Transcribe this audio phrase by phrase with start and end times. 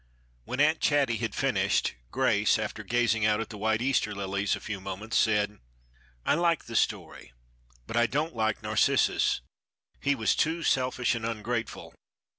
[0.45, 4.59] When Aunt Chatty had finished, Grace, after gazing out at the white Easter lilies a
[4.59, 5.59] few moments, said:
[6.25, 7.33] "I like the story,
[7.85, 9.41] but I don't like Narcissus.
[9.99, 11.93] He was too selfish and ungrateful.